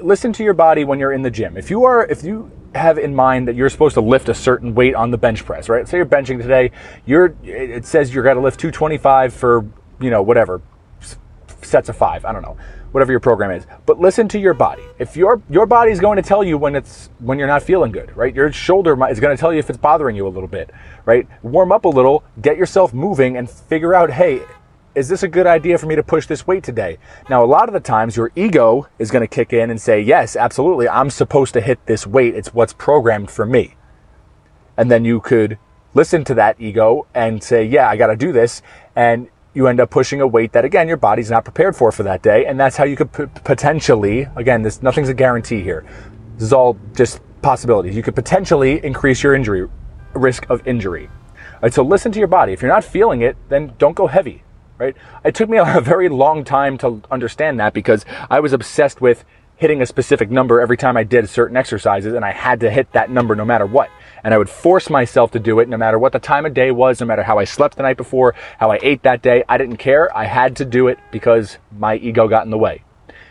listen 0.00 0.32
to 0.34 0.44
your 0.44 0.54
body 0.54 0.84
when 0.84 0.98
you're 0.98 1.12
in 1.12 1.22
the 1.22 1.30
gym. 1.30 1.56
If 1.56 1.70
you 1.70 1.84
are, 1.84 2.06
if 2.06 2.22
you 2.22 2.50
have 2.74 2.98
in 2.98 3.14
mind 3.14 3.48
that 3.48 3.54
you're 3.54 3.70
supposed 3.70 3.94
to 3.94 4.00
lift 4.00 4.28
a 4.28 4.34
certain 4.34 4.74
weight 4.74 4.94
on 4.94 5.10
the 5.10 5.18
bench 5.18 5.44
press, 5.44 5.68
right? 5.68 5.86
Say 5.88 5.96
you're 5.98 6.06
benching 6.06 6.40
today, 6.40 6.70
you're, 7.04 7.34
it 7.42 7.86
says 7.86 8.12
you're 8.12 8.24
going 8.24 8.36
to 8.36 8.42
lift 8.42 8.60
225 8.60 9.32
for, 9.32 9.66
you 10.00 10.10
know, 10.10 10.22
whatever, 10.22 10.60
sets 11.62 11.88
of 11.88 11.96
five. 11.96 12.24
I 12.24 12.32
don't 12.32 12.42
know, 12.42 12.56
whatever 12.92 13.12
your 13.12 13.20
program 13.20 13.50
is. 13.50 13.66
But 13.84 13.98
listen 13.98 14.28
to 14.28 14.38
your 14.38 14.54
body. 14.54 14.82
If 14.98 15.16
your 15.16 15.42
your 15.50 15.66
body 15.66 15.90
is 15.90 16.00
going 16.00 16.16
to 16.16 16.22
tell 16.22 16.44
you 16.44 16.56
when 16.58 16.74
it's 16.74 17.10
when 17.18 17.38
you're 17.38 17.48
not 17.48 17.62
feeling 17.62 17.92
good, 17.92 18.16
right? 18.16 18.34
Your 18.34 18.52
shoulder 18.52 18.92
is 19.08 19.20
going 19.20 19.36
to 19.36 19.40
tell 19.40 19.52
you 19.52 19.58
if 19.58 19.68
it's 19.68 19.78
bothering 19.78 20.16
you 20.16 20.26
a 20.26 20.30
little 20.30 20.48
bit, 20.48 20.70
right? 21.04 21.26
Warm 21.42 21.72
up 21.72 21.84
a 21.84 21.88
little, 21.88 22.24
get 22.40 22.56
yourself 22.56 22.94
moving, 22.94 23.36
and 23.36 23.50
figure 23.50 23.94
out, 23.94 24.10
hey, 24.10 24.42
is 24.96 25.08
this 25.08 25.22
a 25.22 25.28
good 25.28 25.46
idea 25.46 25.76
for 25.76 25.84
me 25.84 25.94
to 25.94 26.02
push 26.02 26.26
this 26.26 26.46
weight 26.46 26.64
today? 26.64 26.96
Now, 27.28 27.44
a 27.44 27.46
lot 27.46 27.68
of 27.68 27.74
the 27.74 27.80
times 27.80 28.16
your 28.16 28.32
ego 28.34 28.88
is 28.98 29.10
going 29.10 29.20
to 29.20 29.28
kick 29.28 29.52
in 29.52 29.70
and 29.70 29.78
say, 29.78 30.00
yes, 30.00 30.36
absolutely, 30.36 30.88
I'm 30.88 31.10
supposed 31.10 31.52
to 31.52 31.60
hit 31.60 31.84
this 31.84 32.06
weight. 32.06 32.34
It's 32.34 32.54
what's 32.54 32.72
programmed 32.72 33.30
for 33.30 33.44
me. 33.44 33.74
And 34.74 34.90
then 34.90 35.04
you 35.04 35.20
could 35.20 35.58
listen 35.92 36.24
to 36.24 36.34
that 36.34 36.58
ego 36.58 37.06
and 37.14 37.42
say, 37.42 37.62
yeah, 37.62 37.90
I 37.90 37.98
got 37.98 38.06
to 38.06 38.16
do 38.16 38.32
this. 38.32 38.62
And 38.96 39.28
you 39.52 39.66
end 39.66 39.80
up 39.80 39.90
pushing 39.90 40.22
a 40.22 40.26
weight 40.26 40.52
that, 40.52 40.64
again, 40.64 40.88
your 40.88 40.96
body's 40.96 41.30
not 41.30 41.44
prepared 41.44 41.76
for 41.76 41.92
for 41.92 42.02
that 42.04 42.22
day. 42.22 42.46
And 42.46 42.58
that's 42.58 42.78
how 42.78 42.84
you 42.84 42.96
could 42.96 43.12
p- 43.12 43.26
potentially, 43.44 44.26
again, 44.34 44.62
this 44.62 44.82
nothing's 44.82 45.10
a 45.10 45.14
guarantee 45.14 45.60
here. 45.62 45.84
This 46.36 46.44
is 46.44 46.52
all 46.54 46.78
just 46.94 47.20
possibilities. 47.42 47.94
You 47.94 48.02
could 48.02 48.14
potentially 48.14 48.82
increase 48.82 49.22
your 49.22 49.34
injury 49.34 49.68
risk 50.14 50.48
of 50.48 50.66
injury. 50.66 51.08
All 51.08 51.60
right, 51.62 51.74
so 51.74 51.82
listen 51.82 52.12
to 52.12 52.18
your 52.18 52.28
body. 52.28 52.54
If 52.54 52.62
you're 52.62 52.70
not 52.70 52.84
feeling 52.84 53.20
it, 53.20 53.36
then 53.50 53.74
don't 53.78 53.94
go 53.94 54.06
heavy 54.06 54.42
right? 54.78 54.96
It 55.24 55.34
took 55.34 55.48
me 55.48 55.58
a 55.64 55.80
very 55.80 56.08
long 56.08 56.44
time 56.44 56.78
to 56.78 57.02
understand 57.10 57.60
that 57.60 57.74
because 57.74 58.04
I 58.30 58.40
was 58.40 58.52
obsessed 58.52 59.00
with 59.00 59.24
hitting 59.56 59.80
a 59.80 59.86
specific 59.86 60.30
number 60.30 60.60
every 60.60 60.76
time 60.76 60.96
I 60.96 61.04
did 61.04 61.28
certain 61.28 61.56
exercises 61.56 62.12
and 62.12 62.24
I 62.24 62.32
had 62.32 62.60
to 62.60 62.70
hit 62.70 62.92
that 62.92 63.10
number 63.10 63.34
no 63.34 63.44
matter 63.44 63.66
what. 63.66 63.90
And 64.22 64.34
I 64.34 64.38
would 64.38 64.50
force 64.50 64.90
myself 64.90 65.30
to 65.32 65.38
do 65.38 65.60
it 65.60 65.68
no 65.68 65.76
matter 65.76 65.98
what 65.98 66.12
the 66.12 66.18
time 66.18 66.44
of 66.44 66.52
day 66.52 66.70
was, 66.70 67.00
no 67.00 67.06
matter 67.06 67.22
how 67.22 67.38
I 67.38 67.44
slept 67.44 67.76
the 67.76 67.82
night 67.82 67.96
before, 67.96 68.34
how 68.58 68.70
I 68.70 68.78
ate 68.82 69.02
that 69.04 69.22
day. 69.22 69.44
I 69.48 69.56
didn't 69.56 69.78
care. 69.78 70.14
I 70.16 70.24
had 70.24 70.56
to 70.56 70.64
do 70.64 70.88
it 70.88 70.98
because 71.10 71.58
my 71.76 71.96
ego 71.96 72.28
got 72.28 72.44
in 72.44 72.50
the 72.50 72.58
way. 72.58 72.82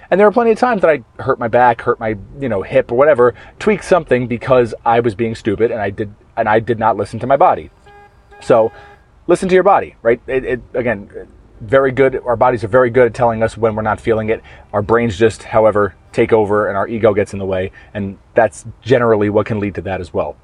And 0.10 0.20
there 0.20 0.28
were 0.28 0.34
plenty 0.34 0.52
of 0.52 0.58
times 0.58 0.82
that 0.82 0.90
I 0.90 1.04
hurt 1.22 1.40
my 1.40 1.48
back, 1.48 1.82
hurt 1.82 2.00
my, 2.00 2.16
you 2.40 2.50
know, 2.50 2.62
hip 2.62 2.92
or 2.92 2.96
whatever, 2.96 3.36
tweaked 3.60 3.84
something 3.84 4.28
because 4.28 4.74
I 4.86 5.00
was 5.00 5.16
being 5.16 5.36
stupid 5.36 5.72
and 5.72 5.82
I 5.82 5.90
did 5.90 6.14
and 6.38 6.50
I 6.50 6.60
did 6.60 6.80
not 6.80 6.98
listen 6.98 7.20
to 7.20 7.28
my 7.28 7.38
body. 7.38 7.70
So, 8.42 8.72
listen 9.28 9.50
to 9.50 9.56
your 9.56 9.64
body, 9.64 9.96
right? 10.02 10.22
It, 10.28 10.46
it, 10.46 10.62
again, 10.74 11.10
very 11.62 11.92
good. 11.92 12.22
Our 12.26 12.36
bodies 12.36 12.64
are 12.64 12.68
very 12.68 12.90
good 12.90 13.08
at 13.08 13.14
telling 13.14 13.42
us 13.42 13.58
when 13.58 13.76
we're 13.76 13.82
not 13.82 14.00
feeling 14.00 14.30
it. 14.30 14.42
Our 14.74 14.82
brains 14.82 15.18
just, 15.18 15.44
however, 15.44 15.96
take 16.12 16.34
over 16.34 16.68
and 16.68 16.78
our 16.78 16.88
ego 16.88 17.14
gets 17.14 17.34
in 17.34 17.40
the 17.40 17.46
way. 17.46 17.72
And 17.94 18.18
that's 18.34 18.66
generally 18.82 19.30
what 19.30 19.46
can 19.46 19.60
lead 19.60 19.76
to 19.76 19.82
that 19.84 20.02
as 20.02 20.14
well. 20.14 20.38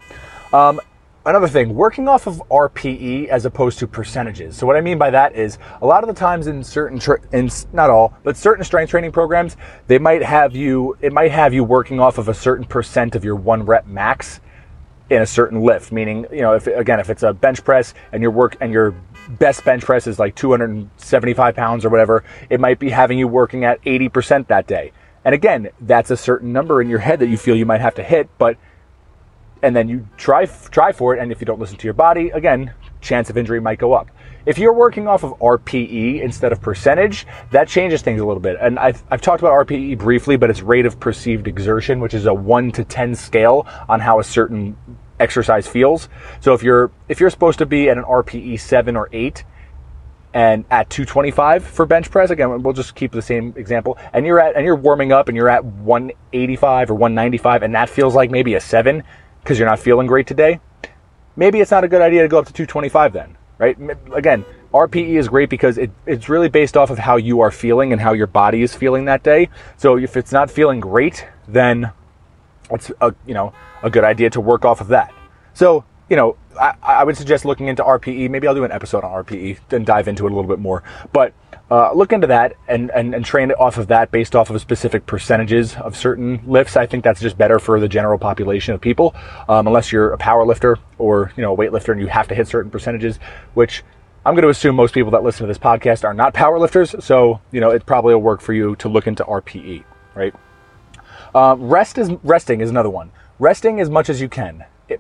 Um, 0.54 0.80
another 1.26 1.48
thing, 1.48 1.76
working 1.76 2.08
off 2.08 2.28
of 2.28 2.42
RPE 2.50 3.28
as 3.28 3.46
opposed 3.46 3.80
to 3.80 3.88
percentages. 3.88 4.56
So 4.56 4.66
what 4.66 4.76
I 4.76 4.82
mean 4.82 4.98
by 4.98 5.10
that 5.12 5.36
is 5.36 5.58
a 5.82 5.86
lot 5.86 6.04
of 6.04 6.08
the 6.08 6.14
times 6.14 6.48
in 6.48 6.64
certain, 6.64 6.98
tra- 6.98 7.22
in 7.32 7.50
not 7.74 7.90
all, 7.90 8.14
but 8.24 8.38
certain 8.38 8.64
strength 8.64 8.90
training 8.90 9.12
programs, 9.12 9.58
they 9.88 10.00
might 10.00 10.24
have 10.24 10.56
you, 10.56 10.98
it 11.02 11.14
might 11.14 11.32
have 11.32 11.54
you 11.54 11.64
working 11.64 12.00
off 12.00 12.18
of 12.18 12.30
a 12.30 12.34
certain 12.34 12.66
percent 12.66 13.16
of 13.16 13.24
your 13.24 13.36
one 13.36 13.64
rep 13.64 13.86
max 13.86 14.40
in 15.12 15.22
a 15.22 15.26
certain 15.26 15.62
lift. 15.62 15.92
Meaning, 15.92 16.26
you 16.32 16.42
know, 16.42 16.54
if 16.54 16.66
again, 16.68 17.00
if 17.00 17.10
it's 17.10 17.22
a 17.22 17.34
bench 17.34 17.64
press 17.64 17.94
and 18.12 18.24
your 18.24 18.32
work 18.32 18.56
and 18.62 18.72
you're 18.72 18.96
best 19.30 19.64
bench 19.64 19.84
press 19.84 20.08
is 20.08 20.18
like 20.18 20.36
275 20.36 21.56
pounds 21.56 21.86
or 21.86 21.90
whatever, 21.90 22.24
it 22.50 22.60
might 22.60 22.80
be 22.80 22.90
having 22.90 23.20
you 23.20 23.28
working 23.28 23.66
at 23.66 23.82
80% 23.84 24.48
that 24.48 24.66
day. 24.66 24.94
And 25.24 25.36
again, 25.36 25.70
that's 25.82 26.10
a 26.10 26.18
certain 26.18 26.52
number 26.52 26.82
in 26.82 26.90
your 26.90 27.00
head 27.00 27.20
that 27.20 27.28
you 27.28 27.38
feel 27.38 27.56
you 27.56 27.66
might 27.66 27.82
have 27.82 27.96
to 27.96 28.04
hit, 28.04 28.30
but 28.40 28.58
and 29.62 29.76
then 29.76 29.88
you 29.88 30.08
try 30.18 30.46
try 30.46 30.92
for 30.92 31.16
it 31.16 31.22
and 31.22 31.32
if 31.32 31.40
you 31.40 31.46
don't 31.46 31.60
listen 31.60 31.78
to 31.78 31.86
your 31.86 31.94
body, 31.94 32.30
again, 32.30 32.74
chance 33.02 33.30
of 33.30 33.38
injury 33.38 33.60
might 33.60 33.80
go 33.80 33.94
up. 33.94 34.10
If 34.46 34.58
you're 34.58 34.74
working 34.74 35.08
off 35.08 35.24
of 35.24 35.38
RPE 35.40 36.22
instead 36.22 36.52
of 36.52 36.62
percentage, 36.62 37.28
that 37.52 37.68
changes 37.68 38.02
things 38.02 38.22
a 38.22 38.26
little 38.26 38.42
bit. 38.42 38.58
And 38.60 38.80
I've, 38.80 39.04
I've 39.12 39.22
talked 39.22 39.42
about 39.42 39.54
RPE 39.68 40.00
briefly, 40.00 40.36
but 40.36 40.50
it's 40.50 40.62
rate 40.62 40.86
of 40.86 41.00
perceived 41.00 41.48
exertion, 41.48 42.00
which 42.00 42.14
is 42.14 42.26
a 42.26 42.34
1 42.34 42.72
to 42.74 42.84
10 42.84 43.16
scale 43.16 43.68
on 43.88 44.00
how 44.00 44.20
a 44.20 44.24
certain 44.24 44.76
exercise 45.20 45.68
feels. 45.68 46.10
So 46.40 46.54
if 46.54 46.64
you're 46.64 46.92
if 47.08 47.20
you're 47.20 47.30
supposed 47.30 47.60
to 47.60 47.66
be 47.66 47.90
at 47.90 47.98
an 47.98 48.04
RPE 48.04 48.60
7 48.60 48.96
or 48.96 49.08
8 49.12 49.44
and 50.34 50.66
at 50.72 50.90
225 50.90 51.64
for 51.64 51.86
bench 51.86 52.10
press, 52.10 52.32
again, 52.32 52.64
we'll 52.64 52.74
just 52.74 52.96
keep 52.96 53.12
the 53.12 53.22
same 53.22 53.54
example, 53.56 53.98
and 54.14 54.26
you're 54.26 54.40
at 54.40 54.56
and 54.56 54.66
you're 54.66 54.76
warming 54.76 55.12
up 55.12 55.28
and 55.28 55.38
you're 55.38 55.50
at 55.50 55.64
185 55.64 56.90
or 56.90 56.96
195 56.96 57.64
and 57.64 57.76
that 57.76 57.90
feels 57.90 58.16
like 58.16 58.32
maybe 58.32 58.56
a 58.56 58.60
7 58.60 59.04
because 59.44 59.60
you're 59.60 59.70
not 59.70 59.80
feeling 59.80 60.08
great 60.08 60.26
today, 60.26 60.60
maybe 61.36 61.60
it's 61.60 61.72
not 61.72 61.84
a 61.84 61.88
good 61.88 62.02
idea 62.02 62.24
to 62.24 62.28
go 62.28 62.40
up 62.40 62.46
to 62.46 62.54
225 62.54 63.14
then 63.14 63.38
right? 63.62 63.78
Again, 64.12 64.44
RPE 64.74 65.20
is 65.20 65.30
great 65.30 65.50
because 65.50 65.78
it, 65.78 65.92
it's 66.08 66.28
really 66.28 66.50
based 66.50 66.76
off 66.76 66.90
of 66.90 66.98
how 66.98 67.16
you 67.18 67.42
are 67.42 67.52
feeling 67.52 67.92
and 67.92 68.02
how 68.02 68.14
your 68.14 68.26
body 68.26 68.64
is 68.64 68.74
feeling 68.74 69.06
that 69.06 69.22
day. 69.22 69.50
So 69.78 69.98
if 69.98 70.18
it's 70.18 70.32
not 70.32 70.50
feeling 70.50 70.80
great, 70.80 71.28
then 71.48 71.92
it's 72.72 72.92
a, 73.00 73.14
you 73.28 73.36
know 73.36 73.54
a 73.84 73.90
good 73.90 74.04
idea 74.04 74.32
to 74.32 74.42
work 74.42 74.66
off 74.66 74.82
of 74.82 74.88
that. 74.88 75.14
So 75.54 75.86
you 76.10 76.16
know 76.16 76.38
I, 76.60 76.74
I 76.82 77.04
would 77.04 77.16
suggest 77.16 77.46
looking 77.46 77.68
into 77.68 77.84
RPE. 77.84 78.32
Maybe 78.32 78.48
I'll 78.48 78.56
do 78.56 78.64
an 78.64 78.72
episode 78.72 79.04
on 79.04 79.24
RPE 79.24 79.60
and 79.70 79.86
dive 79.86 80.08
into 80.08 80.26
it 80.26 80.32
a 80.32 80.36
little 80.36 80.50
bit 80.50 80.60
more. 80.60 80.82
But 81.14 81.34
uh, 81.72 81.94
look 81.94 82.12
into 82.12 82.28
that 82.28 82.58
and, 82.68 82.92
and, 82.92 83.16
and 83.16 83.24
train 83.24 83.50
it 83.50 83.58
off 83.58 83.78
of 83.78 83.88
that 83.88 84.12
based 84.12 84.36
off 84.36 84.50
of 84.50 84.60
specific 84.60 85.06
percentages 85.06 85.74
of 85.78 85.96
certain 85.96 86.42
lifts. 86.46 86.76
I 86.76 86.86
think 86.86 87.02
that's 87.02 87.22
just 87.22 87.38
better 87.38 87.60
for 87.60 87.80
the 87.80 87.88
general 87.88 88.18
population 88.18 88.74
of 88.74 88.82
people, 88.82 89.16
um, 89.48 89.68
unless 89.68 89.90
you're 89.90 90.12
a 90.12 90.18
power 90.18 90.46
lifter 90.46 90.78
or 90.98 91.32
you 91.38 91.42
know 91.42 91.54
a 91.54 91.58
weightlifter 91.58 91.94
and 91.94 92.02
you 92.02 92.08
have 92.08 92.28
to 92.28 92.36
hit 92.36 92.50
certain 92.50 92.70
percentages, 92.70 93.20
which 93.54 93.84
I'm 94.26 94.36
going 94.36 94.44
to 94.44 94.50
assume 94.50 94.76
most 94.76 94.94
people 94.94 95.12
that 95.12 95.24
listen 95.24 95.44
to 95.44 95.48
this 95.48 95.58
podcast 95.58 96.04
are 96.04 96.14
not 96.14 96.34
power 96.34 96.60
lifters. 96.60 96.94
So 97.00 97.40
you 97.52 97.62
know 97.62 97.70
it 97.70 97.86
probably 97.86 98.14
will 98.16 98.22
work 98.22 98.42
for 98.42 98.52
you 98.52 98.76
to 98.76 98.90
look 98.90 99.08
into 99.08 99.24
RPE, 99.24 99.86
right? 100.14 100.36
Uh, 101.34 101.56
rest 101.58 101.98
is 101.98 102.12
resting 102.22 102.60
is 102.60 102.70
another 102.70 102.90
one. 102.90 103.12
Resting 103.40 103.80
as 103.80 103.90
much 103.90 104.10
as 104.10 104.20
you 104.20 104.28
can, 104.28 104.66
it, 104.90 105.00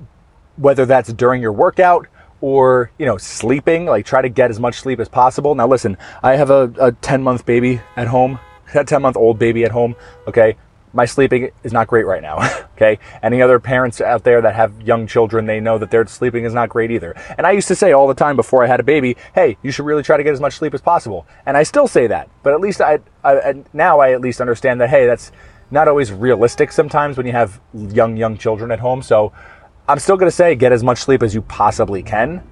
whether 0.55 0.85
that's 0.85 1.11
during 1.11 1.41
your 1.41 1.51
workout 1.51 2.07
or 2.41 2.91
you 2.98 3.05
know 3.05 3.17
sleeping 3.17 3.86
like 3.86 4.05
try 4.05 4.21
to 4.21 4.29
get 4.29 4.50
as 4.50 4.60
much 4.60 4.79
sleep 4.79 5.00
as 5.00 5.07
possible. 5.07 5.55
Now 5.55 5.67
listen 5.67 5.98
i 6.24 6.36
have 6.36 6.50
a, 6.50 6.74
a 6.79 6.91
10 6.91 7.21
month 7.24 7.45
baby 7.45 7.81
at 7.95 8.07
home 8.07 8.39
a 8.75 8.83
10 8.83 9.01
month 9.01 9.15
old 9.17 9.39
baby 9.39 9.63
at 9.63 9.71
home 9.71 9.95
okay? 10.27 10.57
My 10.93 11.05
sleeping 11.05 11.51
is 11.63 11.71
not 11.71 11.88
great 11.88 12.05
right 12.05 12.21
now 12.21 12.38
okay? 12.75 13.00
Any 13.24 13.41
other 13.41 13.60
parents 13.60 14.01
out 14.01 14.24
there 14.24 14.41
that 14.41 14.55
have 14.55 14.81
young 14.81 15.07
children 15.07 15.45
they 15.45 15.60
know 15.60 15.77
that 15.77 15.91
their 15.91 16.05
sleeping 16.07 16.43
is 16.43 16.53
not 16.53 16.69
great 16.69 16.91
either. 16.91 17.15
And 17.38 17.48
i 17.48 17.51
used 17.51 17.67
to 17.69 17.75
say 17.75 17.93
all 17.93 18.07
the 18.07 18.15
time 18.15 18.36
before 18.36 18.63
i 18.63 18.67
had 18.67 18.79
a 18.79 18.83
baby 18.83 19.15
hey 19.36 19.57
you 19.62 19.71
should 19.71 19.86
really 19.86 20.03
try 20.03 20.17
to 20.17 20.24
get 20.24 20.33
as 20.33 20.41
much 20.41 20.55
sleep 20.55 20.74
as 20.74 20.81
possible. 20.81 21.25
And 21.45 21.55
i 21.55 21.63
still 21.63 21.88
say 21.88 22.07
that 22.07 22.29
but 22.43 22.53
at 22.53 22.60
least 22.60 22.81
i, 22.81 23.00
I 23.24 23.63
now 23.74 24.00
i 24.00 24.12
at 24.12 24.21
least 24.21 24.41
understand 24.41 24.81
that 24.81 24.89
hey 24.89 25.05
that's 25.05 25.31
not 25.71 25.88
always 25.88 26.12
realistic 26.12 26.71
sometimes 26.71 27.17
when 27.17 27.25
you 27.25 27.31
have 27.31 27.60
young 27.74 28.17
young 28.17 28.38
children 28.38 28.71
at 28.71 28.79
home. 28.79 29.01
So 29.01 29.31
I'm 29.88 30.00
still 30.00 30.17
going 30.17 30.29
to 30.29 30.35
say 30.35 30.55
get 30.55 30.71
as 30.71 30.83
much 30.83 31.00
sleep 31.00 31.23
as 31.23 31.33
you 31.33 31.41
possibly 31.41 32.03
can. 32.03 32.43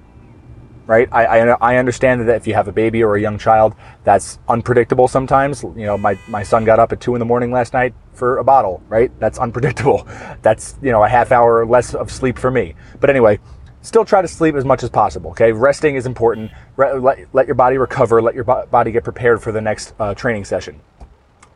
Right? 0.86 1.08
I, 1.12 1.24
I, 1.24 1.74
I 1.74 1.76
understand 1.76 2.28
that 2.28 2.34
if 2.34 2.48
you 2.48 2.54
have 2.54 2.66
a 2.66 2.72
baby 2.72 3.04
or 3.04 3.14
a 3.14 3.20
young 3.20 3.38
child, 3.38 3.76
that's 4.02 4.40
unpredictable 4.48 5.06
sometimes. 5.06 5.62
You 5.62 5.86
know, 5.86 5.96
my, 5.96 6.18
my 6.26 6.42
son 6.42 6.64
got 6.64 6.80
up 6.80 6.90
at 6.90 7.00
two 7.00 7.14
in 7.14 7.20
the 7.20 7.24
morning 7.24 7.52
last 7.52 7.74
night 7.74 7.94
for 8.12 8.38
a 8.38 8.44
bottle, 8.44 8.82
right? 8.88 9.12
That's 9.20 9.38
unpredictable. 9.38 10.04
That's, 10.42 10.76
you 10.82 10.90
know, 10.90 11.04
a 11.04 11.08
half 11.08 11.30
hour 11.30 11.64
less 11.64 11.94
of 11.94 12.10
sleep 12.10 12.38
for 12.38 12.50
me. 12.50 12.74
But 12.98 13.08
anyway, 13.08 13.38
still 13.82 14.04
try 14.04 14.20
to 14.20 14.28
sleep 14.28 14.56
as 14.56 14.64
much 14.64 14.82
as 14.82 14.90
possible. 14.90 15.30
Okay, 15.30 15.52
resting 15.52 15.94
is 15.94 16.06
important. 16.06 16.50
Re- 16.76 16.94
let, 16.94 17.32
let 17.32 17.46
your 17.46 17.54
body 17.54 17.78
recover. 17.78 18.20
Let 18.20 18.34
your 18.34 18.44
bo- 18.44 18.66
body 18.66 18.90
get 18.90 19.04
prepared 19.04 19.40
for 19.40 19.52
the 19.52 19.60
next 19.60 19.94
uh, 20.00 20.14
training 20.14 20.44
session. 20.44 20.80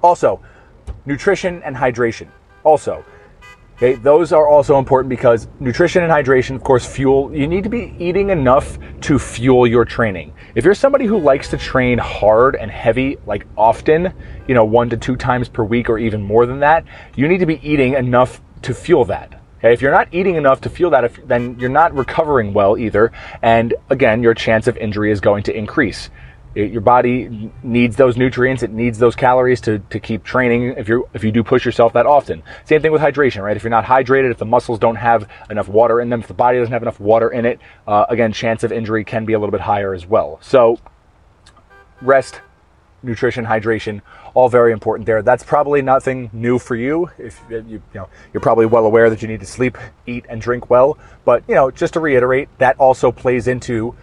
Also, 0.03 0.41
nutrition 1.07 1.63
and 1.65 1.75
hydration. 1.75 2.29
Also, 2.63 3.05
Okay, 3.77 3.95
those 3.95 4.33
are 4.33 4.47
also 4.47 4.79
important 4.79 5.09
because 5.09 5.49
nutrition 5.59 6.05
and 6.05 6.13
hydration, 6.13 6.55
of 6.55 6.63
course, 6.63 6.87
fuel. 6.87 7.35
You 7.35 7.49
need 7.49 7.65
to 7.65 7.69
be 7.71 7.93
eating 7.99 8.31
enough 8.31 8.79
to 9.01 9.19
fuel 9.19 9.67
your 9.67 9.85
training. 9.85 10.33
If 10.55 10.65
you're 10.65 10.75
somebody 10.75 11.07
who 11.07 11.19
likes 11.19 11.49
to 11.49 11.57
train 11.59 11.99
hard 11.99 12.55
and 12.55 12.71
heavy, 12.71 13.17
like 13.27 13.47
often, 13.57 14.15
you 14.47 14.55
know, 14.55 14.65
one 14.65 14.91
to 14.91 14.97
two 14.97 15.17
times 15.17 15.49
per 15.49 15.65
week 15.65 15.91
or 15.91 15.99
even 15.99 16.23
more 16.23 16.47
than 16.47 16.61
that, 16.61 16.85
you 17.17 17.27
need 17.27 17.39
to 17.39 17.47
be 17.47 17.59
eating 17.69 17.95
enough 17.95 18.41
to 18.63 18.75
fuel 18.75 19.07
that. 19.07 19.43
Okay, 19.59 19.73
if 19.73 19.83
you're 19.83 19.91
not 19.91 20.07
eating 20.13 20.37
enough 20.37 20.61
to 20.61 20.71
fuel 20.71 20.91
that, 20.91 21.03
if, 21.03 21.27
then 21.27 21.59
you're 21.59 21.69
not 21.69 21.93
recovering 21.97 22.55
well 22.55 22.79
either. 22.79 23.11
And 23.43 23.75
again, 23.91 24.23
your 24.23 24.35
chance 24.35 24.69
of 24.69 24.77
injury 24.77 25.11
is 25.11 25.21
going 25.21 25.43
to 25.45 25.57
increase. 25.57 26.11
It, 26.55 26.71
your 26.71 26.81
body 26.81 27.51
needs 27.63 27.97
those 27.97 28.17
nutrients. 28.17 28.63
It 28.63 28.71
needs 28.71 28.99
those 28.99 29.17
calories 29.17 29.61
to, 29.63 29.79
to 29.79 29.99
keep 30.01 30.25
training 30.25 30.75
if 30.77 30.89
you 30.89 31.09
if 31.15 31.25
you 31.25 31.33
do 31.33 31.43
push 31.43 31.65
yourself 31.65 31.93
that 31.95 32.07
often. 32.07 32.43
Same 32.65 32.81
thing 32.81 32.93
with 32.93 33.03
hydration, 33.03 33.43
right? 33.43 33.57
If 33.57 33.63
you're 33.63 33.71
not 33.71 33.85
hydrated, 33.85 34.31
if 34.31 34.39
the 34.39 34.45
muscles 34.45 34.79
don't 34.79 34.97
have 34.97 35.29
enough 35.51 35.69
water 35.69 36.01
in 36.01 36.11
them, 36.11 36.21
if 36.21 36.29
the 36.29 36.35
body 36.35 36.59
doesn't 36.59 36.73
have 36.73 36.83
enough 36.83 37.01
water 37.01 37.31
in 37.31 37.45
it, 37.45 37.61
uh, 37.87 38.07
again, 38.09 38.33
chance 38.33 38.63
of 38.63 38.73
injury 38.73 39.05
can 39.05 39.25
be 39.25 39.33
a 39.33 39.39
little 39.39 39.53
bit 39.53 39.63
higher 39.63 39.95
as 39.95 40.07
well. 40.07 40.39
So, 40.43 40.79
rest, 42.01 42.41
nutrition, 43.03 43.45
hydration, 43.45 44.01
all 44.35 44.49
very 44.49 44.73
important 44.73 45.07
there. 45.07 45.23
That's 45.23 45.45
probably 45.45 45.83
nothing 45.83 46.31
new 46.33 46.59
for 46.59 46.77
you. 46.77 47.11
If 47.19 47.41
you, 47.49 47.65
you 47.69 47.83
know, 47.95 48.09
you're 48.33 48.41
probably 48.41 48.67
well 48.67 48.87
aware 48.87 49.11
that 49.11 49.23
you 49.23 49.29
need 49.29 49.41
to 49.41 49.47
sleep, 49.47 49.79
eat, 50.07 50.25
and 50.29 50.41
drink 50.41 50.71
well. 50.71 50.99
But 51.25 51.45
you 51.49 51.55
know, 51.55 51.71
just 51.71 51.95
to 51.95 52.01
reiterate, 52.01 52.49
that 52.59 52.79
also 52.79 53.13
plays 53.13 53.47
into 53.47 53.95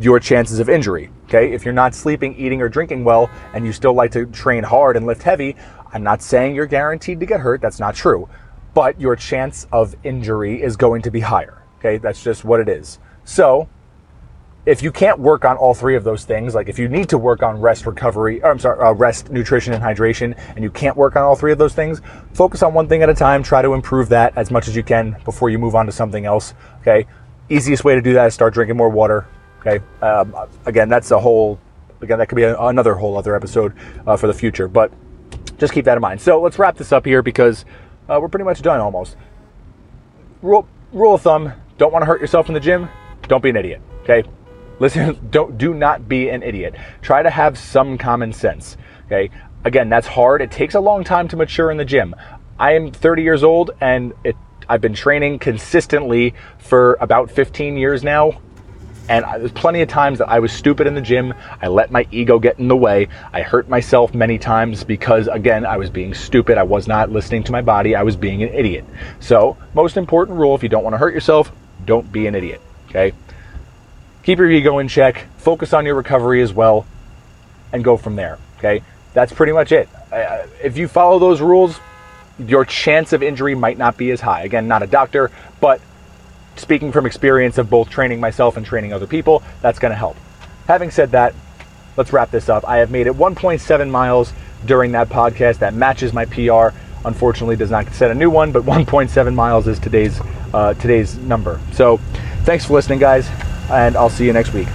your 0.00 0.20
chances 0.20 0.58
of 0.58 0.68
injury. 0.68 1.10
Okay, 1.24 1.52
if 1.52 1.64
you're 1.64 1.74
not 1.74 1.94
sleeping, 1.94 2.34
eating, 2.36 2.60
or 2.62 2.68
drinking 2.68 3.04
well, 3.04 3.30
and 3.54 3.64
you 3.64 3.72
still 3.72 3.92
like 3.92 4.10
to 4.12 4.26
train 4.26 4.64
hard 4.64 4.96
and 4.96 5.06
lift 5.06 5.22
heavy, 5.22 5.56
I'm 5.92 6.02
not 6.02 6.22
saying 6.22 6.54
you're 6.54 6.66
guaranteed 6.66 7.20
to 7.20 7.26
get 7.26 7.40
hurt. 7.40 7.60
That's 7.60 7.80
not 7.80 7.94
true. 7.94 8.28
But 8.74 9.00
your 9.00 9.16
chance 9.16 9.66
of 9.72 9.94
injury 10.04 10.62
is 10.62 10.76
going 10.76 11.02
to 11.02 11.10
be 11.10 11.20
higher. 11.20 11.62
Okay, 11.78 11.98
that's 11.98 12.22
just 12.22 12.44
what 12.44 12.60
it 12.60 12.68
is. 12.68 12.98
So, 13.24 13.68
if 14.64 14.80
you 14.80 14.92
can't 14.92 15.18
work 15.18 15.44
on 15.44 15.56
all 15.56 15.74
three 15.74 15.96
of 15.96 16.04
those 16.04 16.24
things, 16.24 16.54
like 16.54 16.68
if 16.68 16.78
you 16.78 16.88
need 16.88 17.08
to 17.08 17.18
work 17.18 17.42
on 17.42 17.60
rest, 17.60 17.84
recovery, 17.84 18.42
I'm 18.44 18.60
sorry, 18.60 18.80
uh, 18.80 18.92
rest, 18.92 19.30
nutrition, 19.30 19.72
and 19.72 19.82
hydration, 19.82 20.38
and 20.54 20.62
you 20.62 20.70
can't 20.70 20.96
work 20.96 21.16
on 21.16 21.22
all 21.22 21.34
three 21.34 21.50
of 21.50 21.58
those 21.58 21.74
things, 21.74 22.00
focus 22.32 22.62
on 22.62 22.72
one 22.72 22.88
thing 22.88 23.02
at 23.02 23.08
a 23.08 23.14
time. 23.14 23.42
Try 23.42 23.60
to 23.62 23.74
improve 23.74 24.08
that 24.10 24.36
as 24.36 24.52
much 24.52 24.68
as 24.68 24.76
you 24.76 24.84
can 24.84 25.16
before 25.24 25.50
you 25.50 25.58
move 25.58 25.74
on 25.74 25.86
to 25.86 25.92
something 25.92 26.24
else. 26.24 26.54
Okay, 26.80 27.06
easiest 27.48 27.84
way 27.84 27.96
to 27.96 28.00
do 28.00 28.14
that 28.14 28.26
is 28.26 28.34
start 28.34 28.54
drinking 28.54 28.76
more 28.76 28.88
water, 28.88 29.26
Okay. 29.64 29.84
Um, 30.00 30.34
again, 30.66 30.88
that's 30.88 31.10
a 31.10 31.18
whole. 31.18 31.58
Again, 32.00 32.18
that 32.18 32.28
could 32.28 32.36
be 32.36 32.42
a, 32.42 32.58
another 32.58 32.94
whole 32.94 33.16
other 33.16 33.36
episode 33.36 33.74
uh, 34.06 34.16
for 34.16 34.26
the 34.26 34.34
future, 34.34 34.66
but 34.66 34.92
just 35.56 35.72
keep 35.72 35.84
that 35.84 35.96
in 35.96 36.00
mind. 36.00 36.20
So 36.20 36.40
let's 36.40 36.58
wrap 36.58 36.76
this 36.76 36.90
up 36.90 37.06
here 37.06 37.22
because 37.22 37.64
uh, 38.08 38.18
we're 38.20 38.28
pretty 38.28 38.44
much 38.44 38.60
done 38.60 38.80
almost. 38.80 39.16
Rule 40.42 40.66
rule 40.92 41.14
of 41.14 41.22
thumb: 41.22 41.52
don't 41.78 41.92
want 41.92 42.02
to 42.02 42.06
hurt 42.06 42.20
yourself 42.20 42.48
in 42.48 42.54
the 42.54 42.60
gym. 42.60 42.88
Don't 43.28 43.42
be 43.42 43.50
an 43.50 43.56
idiot. 43.56 43.80
Okay. 44.02 44.28
Listen. 44.80 45.18
Don't 45.30 45.56
do 45.58 45.74
not 45.74 46.08
be 46.08 46.28
an 46.28 46.42
idiot. 46.42 46.74
Try 47.02 47.22
to 47.22 47.30
have 47.30 47.56
some 47.56 47.96
common 47.98 48.32
sense. 48.32 48.76
Okay. 49.06 49.30
Again, 49.64 49.88
that's 49.88 50.08
hard. 50.08 50.42
It 50.42 50.50
takes 50.50 50.74
a 50.74 50.80
long 50.80 51.04
time 51.04 51.28
to 51.28 51.36
mature 51.36 51.70
in 51.70 51.76
the 51.76 51.84
gym. 51.84 52.16
I 52.58 52.72
am 52.72 52.90
30 52.90 53.22
years 53.22 53.44
old 53.44 53.70
and 53.80 54.12
it 54.24 54.34
I've 54.68 54.80
been 54.80 54.94
training 54.94 55.38
consistently 55.38 56.34
for 56.58 56.96
about 57.00 57.30
15 57.30 57.76
years 57.76 58.02
now. 58.02 58.40
And 59.08 59.24
there's 59.24 59.52
plenty 59.52 59.82
of 59.82 59.88
times 59.88 60.18
that 60.18 60.28
I 60.28 60.38
was 60.38 60.52
stupid 60.52 60.86
in 60.86 60.94
the 60.94 61.00
gym. 61.00 61.34
I 61.60 61.66
let 61.66 61.90
my 61.90 62.06
ego 62.10 62.38
get 62.38 62.58
in 62.58 62.68
the 62.68 62.76
way. 62.76 63.08
I 63.32 63.42
hurt 63.42 63.68
myself 63.68 64.14
many 64.14 64.38
times 64.38 64.84
because, 64.84 65.26
again, 65.26 65.66
I 65.66 65.76
was 65.76 65.90
being 65.90 66.14
stupid. 66.14 66.56
I 66.56 66.62
was 66.62 66.86
not 66.86 67.10
listening 67.10 67.42
to 67.44 67.52
my 67.52 67.62
body. 67.62 67.94
I 67.96 68.04
was 68.04 68.16
being 68.16 68.42
an 68.42 68.50
idiot. 68.50 68.84
So, 69.20 69.56
most 69.74 69.96
important 69.96 70.38
rule 70.38 70.54
if 70.54 70.62
you 70.62 70.68
don't 70.68 70.84
want 70.84 70.94
to 70.94 70.98
hurt 70.98 71.12
yourself, 71.12 71.52
don't 71.84 72.10
be 72.12 72.26
an 72.26 72.34
idiot. 72.34 72.60
Okay? 72.88 73.12
Keep 74.22 74.38
your 74.38 74.50
ego 74.50 74.78
in 74.78 74.88
check. 74.88 75.26
Focus 75.36 75.72
on 75.72 75.84
your 75.84 75.96
recovery 75.96 76.40
as 76.40 76.52
well. 76.52 76.86
And 77.72 77.82
go 77.82 77.96
from 77.96 78.16
there. 78.16 78.38
Okay? 78.58 78.82
That's 79.14 79.32
pretty 79.32 79.52
much 79.52 79.72
it. 79.72 79.88
If 80.62 80.78
you 80.78 80.86
follow 80.88 81.18
those 81.18 81.40
rules, 81.40 81.78
your 82.38 82.64
chance 82.64 83.12
of 83.12 83.22
injury 83.22 83.54
might 83.54 83.76
not 83.76 83.96
be 83.96 84.10
as 84.12 84.20
high. 84.20 84.42
Again, 84.42 84.68
not 84.68 84.82
a 84.82 84.86
doctor, 84.86 85.30
but 85.60 85.80
speaking 86.56 86.92
from 86.92 87.06
experience 87.06 87.58
of 87.58 87.70
both 87.70 87.90
training 87.90 88.20
myself 88.20 88.56
and 88.56 88.64
training 88.64 88.92
other 88.92 89.06
people, 89.06 89.42
that's 89.60 89.78
going 89.78 89.90
to 89.90 89.96
help. 89.96 90.16
Having 90.68 90.90
said 90.90 91.10
that, 91.12 91.34
let's 91.96 92.12
wrap 92.12 92.30
this 92.30 92.48
up. 92.48 92.66
I 92.68 92.78
have 92.78 92.90
made 92.90 93.06
it 93.06 93.14
1.7 93.14 93.90
miles 93.90 94.32
during 94.64 94.92
that 94.92 95.08
podcast. 95.08 95.58
That 95.58 95.74
matches 95.74 96.12
my 96.12 96.24
PR. 96.26 96.76
Unfortunately, 97.04 97.56
does 97.56 97.70
not 97.70 97.92
set 97.92 98.10
a 98.10 98.14
new 98.14 98.30
one, 98.30 98.52
but 98.52 98.62
1.7 98.64 99.34
miles 99.34 99.66
is 99.66 99.78
today's 99.78 100.20
uh, 100.54 100.74
today's 100.74 101.16
number. 101.16 101.60
So, 101.72 101.96
thanks 102.44 102.66
for 102.66 102.74
listening, 102.74 102.98
guys, 102.98 103.28
and 103.70 103.96
I'll 103.96 104.10
see 104.10 104.26
you 104.26 104.34
next 104.34 104.52
week. 104.52 104.68